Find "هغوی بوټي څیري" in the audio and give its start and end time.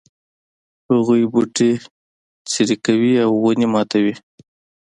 0.91-2.75